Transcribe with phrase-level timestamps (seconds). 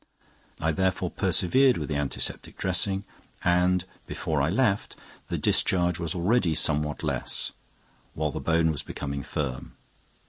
[0.59, 0.71] I.
[0.71, 3.03] therefore, persevered with the antiseptic dressing;
[3.43, 4.95] and, before I left,
[5.27, 7.51] the discharge was already somewhat less,
[8.15, 9.73] while the bone was becoming firm.